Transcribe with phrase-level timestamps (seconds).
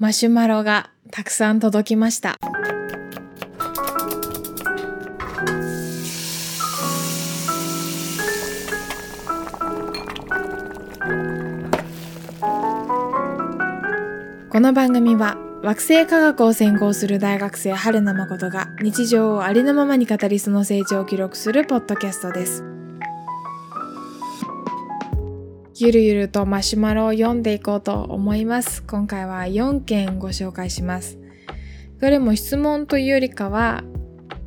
[0.00, 2.38] マシュマロがたくさん届きました。
[14.50, 22.77] この番組は惑星科学を専攻する大学生春名誠が日常をありのままに語りその成長を記録するポッドキャストです。
[25.80, 28.82] ゆるゆるとマシュマロを読んでいこうと思います。
[28.82, 31.18] 今回は4件ご紹介します。
[32.00, 33.84] どれも質問というよりかは、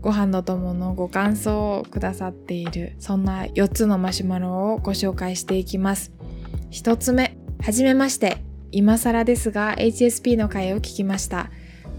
[0.02, 6.12] ご飯の友のご感想をくださっている、そんな4つのマシュマロをご紹介していきます。
[6.72, 8.44] 1つ目、はじめまして。
[8.74, 11.50] 今更ですが HSP の回を聞きました。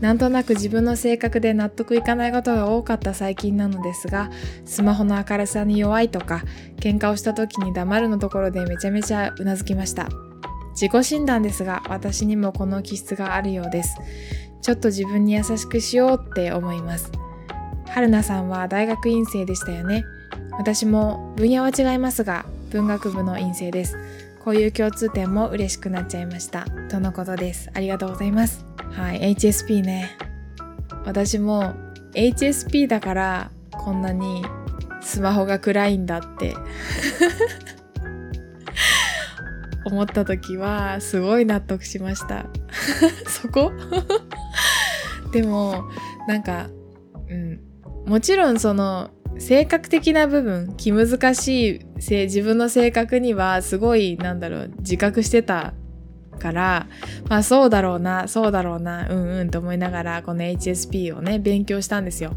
[0.02, 4.30] なんとなく自分の性格で納得いかないことが多かった最近なのですが、
[4.64, 6.42] スマホの明るさに弱いとか、
[6.80, 10.08] 喧嘩をした時に黙るのところでめちゃめちゃうなずきました。
[10.72, 13.96] 自己診断ですが、私にもこの気質があるようです。
[14.60, 17.12] ちょっと自分に優しくしようって思います。
[17.86, 20.04] 春菜さんは大学院生でしたよね。
[20.58, 23.96] 私も分野は違いますが、文学部の院生です。
[24.44, 26.66] こういう共通点も嬉しくなっちゃいました。
[26.90, 27.70] とのことです。
[27.74, 28.66] ありがとうございます。
[28.90, 30.18] はい、HSP ね。
[31.04, 31.74] 私も
[32.14, 34.44] HSP だからこんなに
[35.00, 36.56] スマホが暗いんだって
[39.84, 42.46] 思った時はすごい納得しました。
[43.26, 43.70] そこ？
[45.32, 45.84] でも
[46.26, 46.68] なんか、
[47.28, 47.60] うん、
[48.06, 55.74] もちろんその性格的な部分気難しい自分の性格にはすごいなんだろう自覚してた
[56.38, 56.86] から
[57.28, 62.34] まあそうだろうなそうだろうなうんうんと思いながらこの HSP をね勉強したんですよ。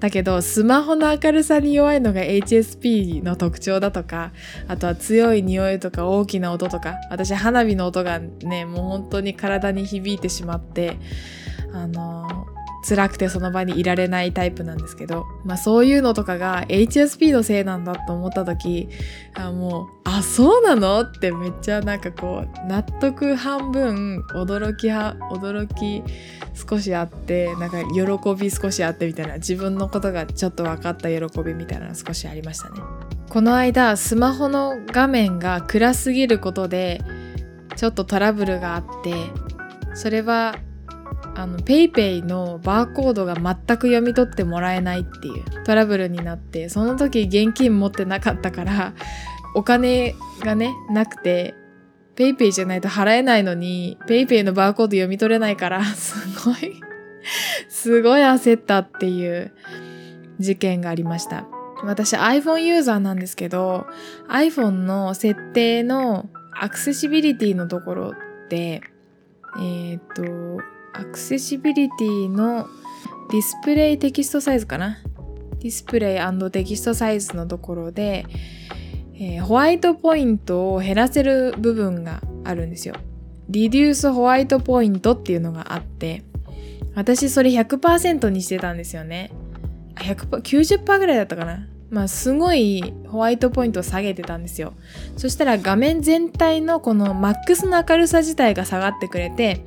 [0.00, 4.32] だけどスマホの明るさに弱いのが HSP の特徴だとか
[4.68, 10.98] あとは強い匂いとか大きな音とか私花火の音がねもう本当に体に響いてしまって
[11.72, 12.46] あの
[12.86, 18.88] 辛くてその場にいられないタイプなんですけど、まあそういうのとかが HSP のせいなんだと思った時、
[19.34, 21.00] あもう、あ、そうなの？
[21.00, 26.02] ってめっちゃなんかこう、納得半分、驚きは、驚き
[26.54, 32.80] 少しあって、なんか喜び少しあってみたいな、自分のことがちょっと分かった喜びみたいなの少しありましたね。
[33.30, 37.00] この間、スマホの画面が暗すぎることで、
[37.76, 39.14] ちょっとトラブルがあって、
[39.94, 40.54] それは
[41.36, 43.44] あの、ペイペイのバーコードが全
[43.76, 48.94] く読み取ってもらえないっていうトラブルになって、その時現金持ってなかったから、
[49.54, 51.54] お金がね、なくて、
[52.16, 56.80] ペイペイじゃないと払えないのに、ペイペイのバーコード読み取れないから、 すごい
[57.68, 59.52] すごい焦ったっていう
[60.38, 61.46] 事件がありました。
[61.82, 63.86] 私 iPhone ユーザーなんですけど、
[64.28, 68.82] iPhone の設定のアクセシビリティのところって、
[69.60, 70.22] えっ、と、
[70.96, 72.68] アクセシビリティの
[73.30, 74.98] ディスプレイテキストサイズかな？
[75.58, 78.26] ディスプレイテキストサイズのところで、
[79.14, 82.94] えー、ホワイトポイントを減らせる部分があるんですよ。
[83.48, 86.22] リデュースホワイトポイントっていうのがあって、
[86.94, 89.32] 私それ100%にしてたんですよね。
[89.96, 91.66] 100%、90%ぐらいだったかな？
[91.90, 94.74] まあすごいホワイトポイントを下げてたんですよ。
[95.16, 99.64] そしたら画面全体のこのマックスの明るさ自体が下がってくれて、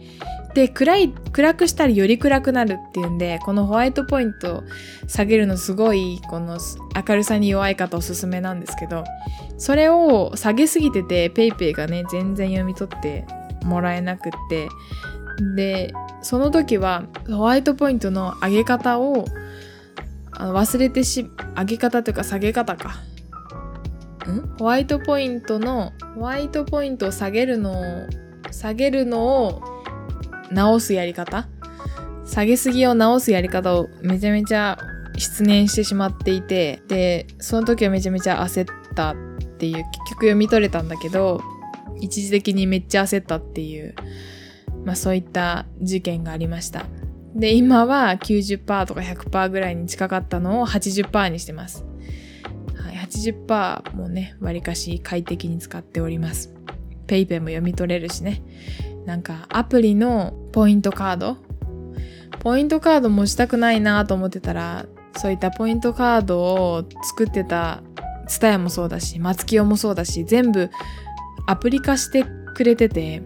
[0.57, 4.63] で、暗い、暗くしたらより暗くなるっていうんで、このホワイトポイント
[5.05, 6.57] 下げるのすごい、この
[7.07, 9.03] 明るさに弱い方おすすめなんですけど、
[9.59, 13.27] それを下げすぎてて、PayPay がね、全然読み取って
[13.65, 14.67] もらえなくって、
[15.55, 19.25] で、その時はホワイトポイントの上げ方を
[20.31, 22.95] あの忘れてし、上げ方というか下げ方か。
[24.27, 24.57] ん？
[24.57, 28.07] ホワイトポイントの、ホワイトポイントを下げるのを、
[28.49, 29.76] 下げるのを
[30.51, 31.47] 直すやり方？
[32.25, 34.77] 下げすぎを直すやり方をめちゃめちゃ
[35.17, 39.15] 失念してしまっていてでその時はめちゃめちゃ焦ったっ
[39.57, 41.41] ていう結局読み取れたんだけど
[41.99, 43.95] 一時的にめっちゃ焦ったっていう
[44.83, 46.85] まあそういった事件がありました。
[47.35, 51.85] で今は90%とか100%ぐらいに近かったのを80%にしてます、
[52.75, 56.53] はい、80%もねわりかし快適に使っております。
[57.05, 58.41] PayPay も読み取れるしね。
[59.07, 61.37] なんかアプリのポイントカード？
[62.41, 67.81] ポイントカード持ちたくないなと思ってたらそういったポイントカードを作ってた
[68.27, 70.69] TSUTAYA もそうだし松清もそうだし全部
[71.47, 73.23] アプリ化してくれてて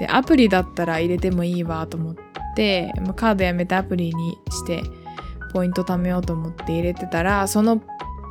[0.00, 2.16] でアプリだったら入れてもいいわと思っ
[2.56, 4.82] てカードやめてアプリにして
[5.52, 7.80] ポイント貯めようと思って入れてたらその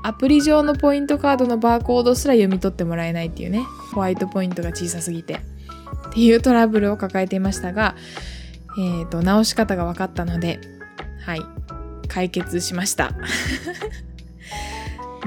[0.04, 3.64] アプリ上のポイントカードのバーコードすら読み取ってもらえないっていうね
[3.94, 5.40] ホワイトポイントが小さすぎて。
[6.10, 7.96] っていうトラブルを抱えていましたが、
[8.80, 10.60] えっ、と、直し方が分かったので、
[11.26, 11.42] はい、
[12.08, 13.12] 解決しました。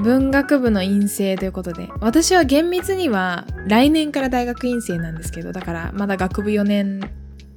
[0.01, 7.01] 文学部の院生ということで、私は厳密には来年から大学院生なんですけど、だからまだ学部4年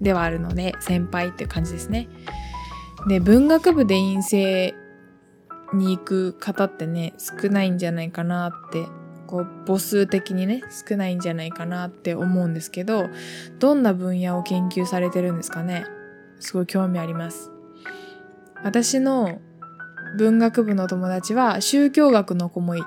[0.00, 2.08] ではあるので、先輩っていう感じですね。
[3.08, 4.74] で、文学部で院生
[5.72, 8.86] に行く方ってね、少ないんじゃないかなって、
[9.26, 13.08] こう、母数的にね、少ないんじゃないかなって思うんですけど、
[13.58, 15.84] どんな分野を研究されてるんですかね？
[16.40, 17.50] すごい興味あります。
[18.62, 19.38] 私の
[20.16, 22.84] 文学部の友達は宗教学の子もい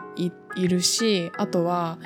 [0.58, 1.98] るし、あとは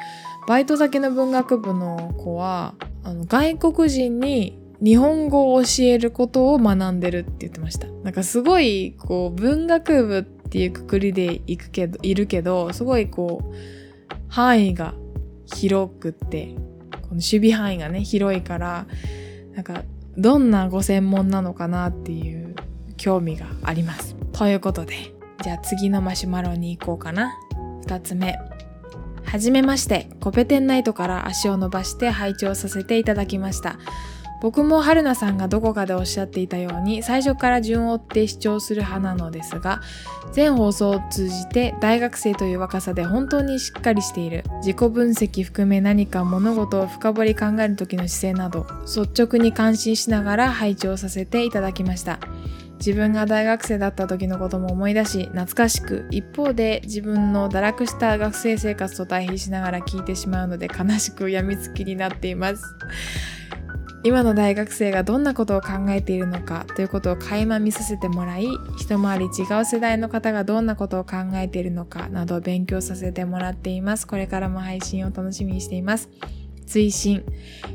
[0.47, 2.73] バイト先の文学部の子は
[3.03, 7.87] あの外国人に日本語を教えることを学んでるって言ってました。
[8.03, 13.55] なんかすごいこう文学部っていうくくりで行くけど、いるけど、すごいこう
[14.31, 14.93] 範囲が
[15.45, 16.55] 広くって、
[17.01, 18.87] この守備範囲がね、広いから、
[19.53, 19.83] なんか
[20.17, 22.55] どんなご専門なのかなっていう
[22.95, 24.15] 興味があります。
[24.31, 25.13] ということで、
[25.43, 27.37] じゃあ次のマシュマロに行こうかな。
[27.81, 28.39] 二つ目。
[29.25, 33.79] はじめまして、コペテンナイトから足を伸ばして拝聴させていただきました。
[34.41, 39.81] 僕も春菜さんがどこかでおっしゃっていたように最初から順を追って視聴する派なのですが
[40.33, 52.19] 全放送を通じて大学生という若さで本当にしっかりしている自己分析含め何か物事を深掘り考える時の姿勢など率直に感心しながら拝聴させていただきました。
[52.79, 62.63] 自分が大学生だった時のことも思い出し懐かしく一方で自分の堕落した学生生活と対比しながら聞いてしまうので悲しく病みつきになっています。
[64.03, 74.07] 今の大学生がどんなことを考えているのかということを垣間見させてもらい一回り違う世代の方がどんなことを考えているのかなど勉強させてもらっています。
[74.07, 76.09] これからも配信を楽しみにしています。
[76.65, 77.23] 追伸。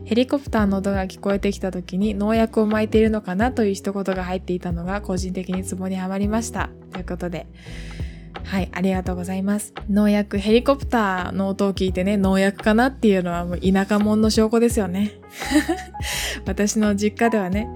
[0.05, 6.71] ヘリコプターの音が聞こえてきた時に農薬を撒いているのかなという一言が入っていたのが個人的にツボにはまりました。
[6.93, 7.47] ということで
[8.45, 9.75] はい、ありがとうございます。
[9.91, 15.13] 農薬、ヘリコプターの音を聞いてね、農薬かなっていうのはもう田舎者の証拠ですよね。
[16.47, 17.69] 私の実家ではね、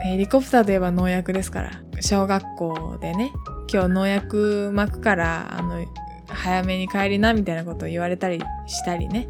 [0.00, 1.70] ヘリコプターといえば農薬ですから、
[2.00, 3.30] 小学校でね、
[3.72, 5.84] 今日農薬巻くから、あの、
[6.28, 9.28] 早めに帰りな、みたいなことを言われたりしたりね、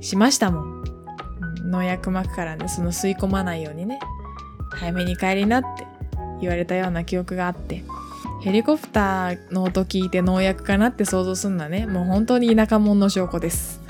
[0.00, 0.84] しましたもん。
[1.70, 3.98] 農薬巻くからね、その吸い込まないようにね、
[4.72, 5.86] 早めに帰りなって
[6.40, 7.84] 言われたような記憶があって、
[8.42, 11.86] ヘリコプターの音聞いて農薬かなって想像すんだね。
[11.86, 13.80] もう本当に田舎者の証拠です。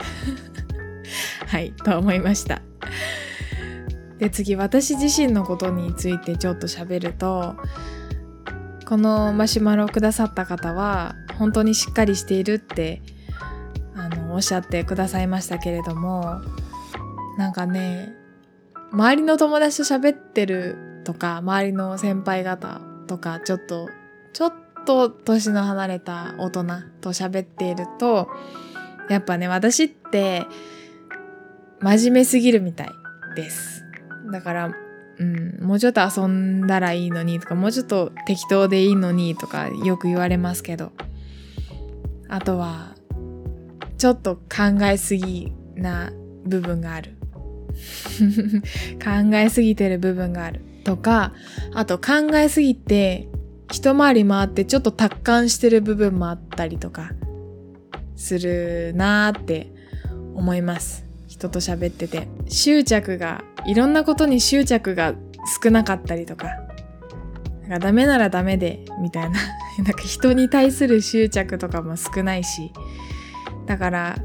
[1.48, 2.60] はい、と思いました。
[4.18, 7.56] で、次、私自身のことについてちょっと喋ると、
[8.86, 13.00] このマシュマロをくださった方は、本当にしっかりしているって、
[13.96, 16.42] あの、おっしゃってくださいましたけれども、
[17.38, 18.12] なんかね、
[18.90, 23.88] 周りの友達と喋ってるとか、周りの先輩方とか、ちょっと
[24.32, 24.52] ちょっ
[24.84, 26.64] と年の離れた大人
[27.00, 28.28] と喋っていると、
[29.08, 30.46] やっぱね、私って
[31.80, 32.90] 真面目すぎるみたい
[33.36, 33.84] です。
[34.30, 34.74] だから、
[35.18, 40.92] うん、もうちょっと遊んだらいいのにとか、もうちょっと適当でいいのにとかよく言われますけど、
[42.28, 42.94] あとは、
[43.98, 46.12] ちょっと考えすぎな
[46.44, 47.16] 部分がある。
[49.02, 50.60] 考えすぎてる部分がある。
[50.84, 51.32] とか、
[51.74, 53.28] あと考えすぎて
[53.72, 57.10] 一回り回ってちょっと達観してる部分もあったりとか
[58.16, 59.72] するなーって
[60.34, 61.06] 思います。
[61.26, 62.28] 人と喋ってて。
[62.48, 65.14] 執着が、いろんなことに執着が
[65.62, 66.48] 少なかったりとか、
[67.62, 69.38] なんかダメならダメで、みたいな。
[69.82, 72.72] なんか人に対する執着とかも少ないし、
[73.66, 74.16] だから、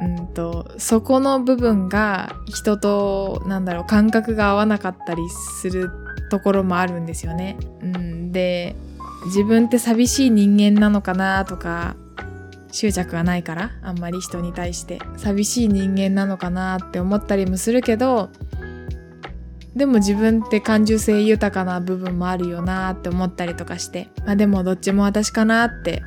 [0.00, 5.22] うんと、そこの部分が人と、なんだろう、感覚が合わなかったり
[5.60, 5.90] する
[6.30, 7.58] ところもあるんですよね。
[7.82, 7.92] うん、
[8.32, 8.74] で
[9.26, 11.96] 自分って寂しい人間なのかなとか
[12.72, 14.98] 執着がないからあんまり人に対して。
[15.16, 18.30] 寂しい人間なのかなって思ったりもするけど
[19.76, 24.08] でも自分って感受性豊かな部分もあるよなって思ったりとかして。
[24.24, 26.02] まあでもどっちも私かなって。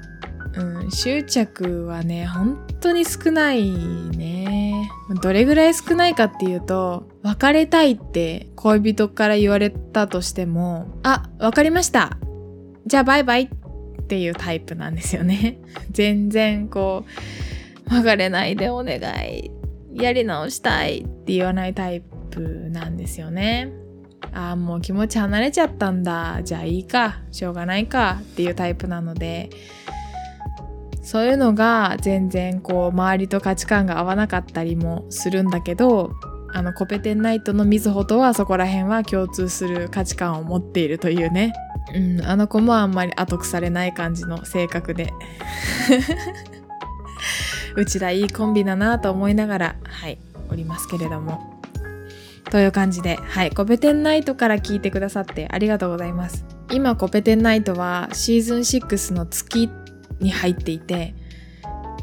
[0.57, 4.89] うん執着はね本当に少ないね
[5.21, 12.17] どれぐらい少ないかっていうと別れたいって恋人から言われたとしても、あ、わかりました。
[12.87, 15.59] じゃあバイバイっていうタイプなんですよね。
[15.91, 17.05] 全然こ
[17.89, 19.51] う、別れないでお願い。
[19.93, 22.01] やり直したいって言わないタイ
[22.31, 22.41] プ
[22.71, 23.71] なんですよね。
[24.33, 26.41] ああ、もう気持ち離れちゃったんだ。
[26.43, 27.21] じゃあいいか。
[27.31, 28.19] しょうがないか。
[28.21, 29.49] っていうタイプなので、
[31.05, 36.15] そういうのが全然こう周りと価値観が合わなかったりもするんだけど
[36.51, 41.53] あのコペテンナイトのみずほとはそこら辺は共通する価値観を持っているというね。
[41.93, 45.13] うん、あの子もあんまり後腐れない感じの性格で。
[47.75, 50.17] うちらいいコンビだなと思いながら、はい、
[50.49, 51.61] おりますけれども。
[52.49, 56.45] という感じで、はい、コペテンナイトから聞いてくださってありがとうございます。
[56.71, 59.69] 今、コペテンナイトはシーズン6の月
[60.19, 61.15] に入っていて、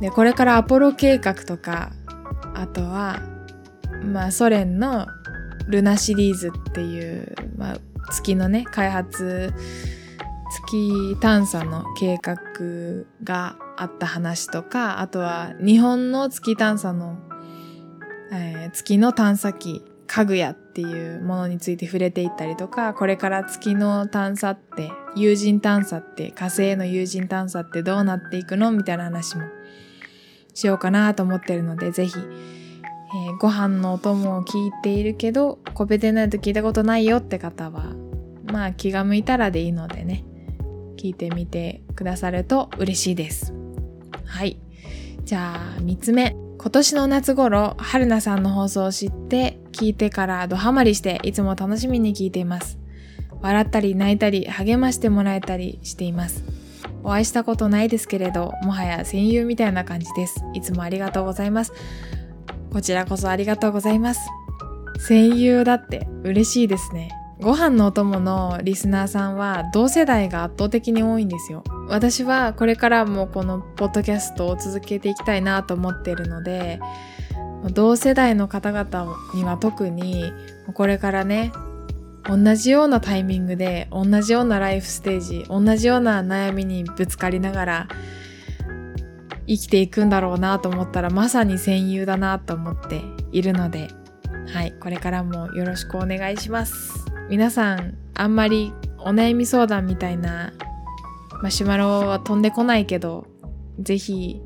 [0.00, 1.92] で、これからアポロ計画とか、
[2.54, 3.20] あとは、
[4.04, 5.06] まあ、ソ連の
[5.68, 7.76] ルナシリーズっていう、まあ、
[8.10, 9.52] 月のね、開発、
[10.50, 12.36] 月探査の計画
[13.24, 17.16] があった話とか、あとは日本の月探査の、
[18.32, 29.44] えー、月の探査機、かぐやっていうものについて触れていったりとか、これから月の探査って、有人探査って、火星への有人探査ってどうなっていくのみたいな話も
[30.54, 37.94] しようかなと思ってるので、ぜひ、えー、ご飯のお供を聞いているけど、コペテないと聞いたことないよって方は、
[38.50, 40.24] まあ気が向いたらでいいのでね、
[40.96, 43.52] 聞いてみてくださると嬉しいです。
[44.24, 44.58] はい。
[45.24, 46.36] じゃあ、3つ目。
[46.62, 52.78] 今年の夏頃、春菜さんの放送を知って、聞いてからドハマりして、いつも楽しみに聞いています。
[53.40, 56.44] 笑ったり泣いたり、励ましてもらえたりしています。
[57.02, 60.44] お会いしたことないですけれど、もはや戦友みたいな感じです。
[60.54, 61.72] いつもありがとうございます。
[62.72, 64.20] こちらこそありがとうございます。
[65.00, 67.10] 戦友だって嬉しいですね。
[67.42, 71.64] ご飯のお供のリスナーさんは同世代が圧倒的に多いんですよ。
[71.88, 76.78] 私はこれからもこのポッドキャストを続けていきたいなと思っているので、
[77.72, 80.32] 同世代の方々には特に
[80.74, 81.52] これからね、
[82.24, 87.88] 同じようなタイミングで同じようなライフステージ、同じような悩みにぶつかりながら
[89.48, 93.88] 生きていくんだろうなと思ったらまさに戦友だなと思っているので、
[94.54, 97.11] はい、これからもよろしくお願いします。
[97.32, 100.52] 皆さんあんまりお悩み相談みたいな
[101.42, 103.26] マシュマロは飛んでこないけど
[103.78, 104.42] ぜひ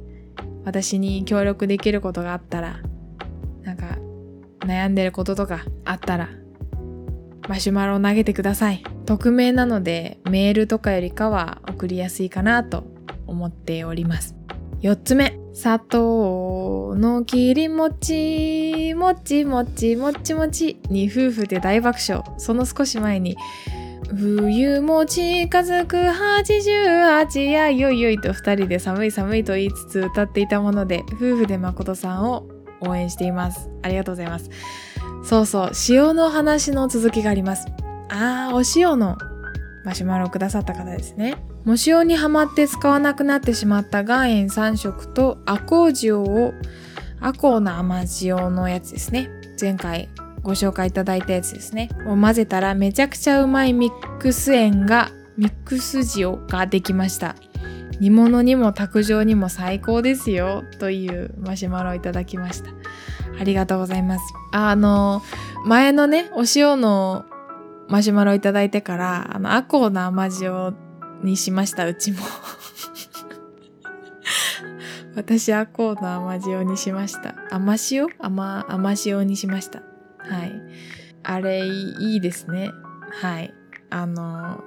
[0.64, 2.78] 私に協力できることがあったら
[3.64, 3.99] なんか
[4.61, 6.28] 悩んでることとかあったら
[7.49, 8.85] マシュマロを投げてください。
[9.05, 12.85] 匿名なのでメールとかよりかは送りやすいかなと
[13.26, 14.37] 思っております。
[14.83, 15.45] 4つ目。
[15.56, 22.22] 砂糖の切り餅、もちもちもちもちに夫婦で大爆笑。
[22.36, 23.38] その少し前に、
[24.14, 32.46] 冬も近づく88やよいよいと二人で寒い寒いと言いつつ歌っていたもので、夫婦で誠さんを
[32.82, 33.70] 応援しています。
[33.80, 34.50] ありがとうございます。
[35.25, 37.66] そうそう、塩の話の続きがあります。
[38.10, 39.16] あー、お塩の
[39.87, 41.37] マシュマロをくださった方ですね。
[41.64, 46.55] も塩にはまって使わなくなってしまった岩塩3色とアコー塩を
[47.21, 49.31] アコーな甘塩のやつですね。
[49.61, 50.09] 前回
[50.43, 51.88] ご紹介いただいたやつですね。
[52.09, 57.37] を混ぜたらめちゃくちゃうまいミックス塩が、ミックス塩ができました。
[58.00, 60.64] 煮物にも卓上にも最高ですよ。
[60.81, 62.71] というマシュマロをいただきました。
[63.40, 64.25] ありがとうございます。
[64.50, 65.23] あの、
[65.64, 67.25] 前のね、お塩の
[67.88, 70.75] マシュマロいただいてから、あの、アコーな甘塩
[71.23, 72.19] にしました、うちも
[75.14, 77.35] 私、アコーの甘塩にしました。
[77.50, 78.09] 甘塩？
[78.19, 79.83] 甘、甘塩にしました。
[80.19, 80.52] はい。
[81.23, 82.71] あれ、いいですね。
[83.23, 83.55] はい。
[83.88, 84.62] あの、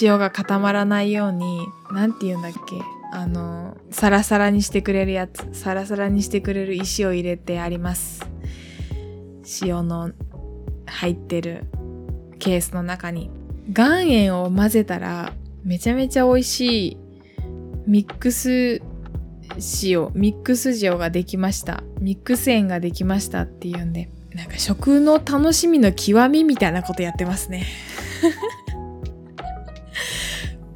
[0.00, 2.80] 塩が固まらないように、なんて言うんだっけ？
[3.12, 8.24] あの、サラサラにしてくれるやつ、サラサラにしてくれる石を入れてあります。
[9.62, 10.10] 塩の
[10.86, 11.64] 入ってる
[12.38, 13.30] ケースの中に。
[13.76, 15.32] 岩塩を混ぜたら
[15.64, 16.96] めちゃめちゃ美味しい
[17.86, 18.82] ミックス
[19.82, 21.82] 塩、ミックス塩ができました。
[22.00, 27.66] ミックス塩ができましたっていうんで、なんか食の楽しみの極みみたいなことやってますね。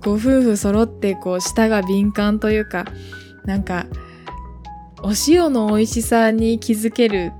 [0.02, 2.86] ご夫婦揃ってこう舌が敏感というか、
[3.44, 3.86] なんか
[5.02, 7.32] お塩の美味しさに気づける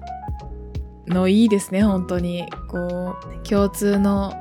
[1.11, 2.47] のいいですね、本当に。
[2.69, 4.33] こう、共通の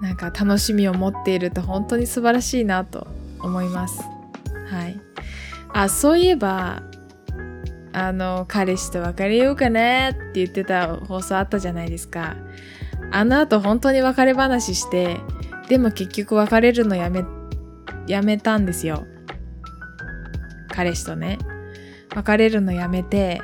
[0.00, 3.06] なんか楽しみを持っていると本当に素晴らしいなと
[3.40, 4.02] 思います。
[4.70, 5.00] はい。
[5.72, 6.82] あ、そういえば、
[7.92, 12.36] あの、彼氏と別れようかなって言ってた放送あったじゃないですか。
[13.10, 15.18] あの後本当に別れ話して、
[15.68, 17.24] でも結局別れるのやめ、
[18.06, 19.04] やめたんですよ。
[20.70, 21.38] 彼氏とね。
[22.14, 23.42] 別れるのやめて、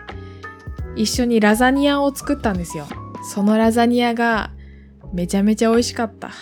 [0.96, 2.86] 一緒にラザニアを作ったんですよ。
[3.32, 4.50] そのラザニアが
[5.12, 6.30] めちゃめちゃ美味しかった。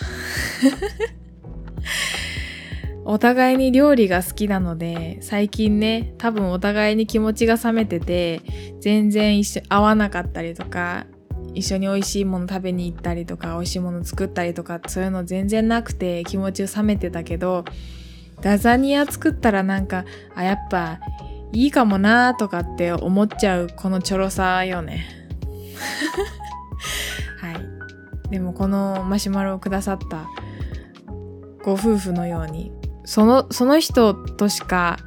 [3.05, 8.43] お互いに料理が好きなので、最近ね、多分お互いに気持ちが冷めてて、
[8.81, 11.07] 全然一緒、合わなかったりとか、
[11.55, 17.65] 一緒に美味しいもの食べに行ったりとか、美味しいもの作ったりとか、そういうの全然なくて気持ちを冷めてたけど、
[18.43, 20.05] ラザニア作ったらなんか、
[20.35, 21.01] あ、やっぱ
[21.53, 25.07] いいかもなーとかって思っちゃうこのちょろさよね。
[27.41, 28.31] はい。
[28.31, 30.27] でもこのマシュマロをくださった
[31.63, 32.73] ご夫婦のように
[33.05, 34.99] そのその人としか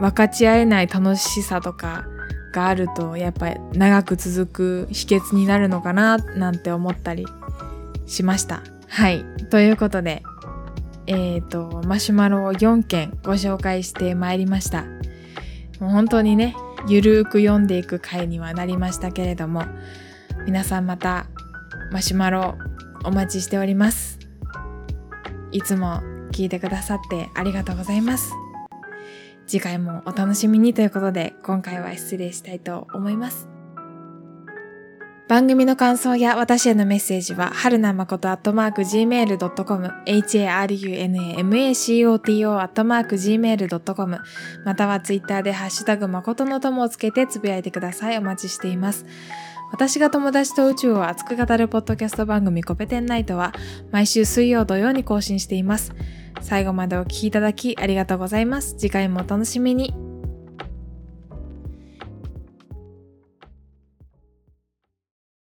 [0.00, 2.06] 分かち合えない楽しさとか
[2.52, 7.26] があるとやっぱり長く続く秘訣になるのかななんて思ったり
[8.06, 8.62] しました。
[8.88, 9.24] はい。
[9.50, 10.22] ということで、
[11.06, 14.93] えっ、ー、と、マシュマロを4件ご紹介してまいりました。
[15.80, 16.56] もう本当にね、
[16.88, 19.64] ゆるーく読んでいく回にはなりましたけれども、
[20.46, 21.26] 皆さんまた
[21.92, 22.56] マシュマロ
[23.04, 24.18] お待ちしております。
[25.52, 26.00] いつも
[26.32, 28.32] 聞いてくださってありがとうございます。
[29.46, 33.53] 次回もお楽しみにということで今回は失礼したいと思います。
[35.26, 44.20] 番組の感想や私へのメッセージは、はるなまことアットマーク gmail.com、harunamacoto アットマーク gmail.com、
[44.66, 48.18] またはツイッターでハッシュタグまことの友をつけてつぶやいてください。
[48.18, 49.06] お待ちしています。
[49.72, 53.54] 私が友達と宇宙を熱く語るポッドキャスト番組コペテンナイトは
[53.90, 55.94] 毎週水曜土曜に更新しています。
[56.42, 58.74] 最後までお聴きいただきありがとうございます。
[58.76, 60.03] 次回もお楽しみに。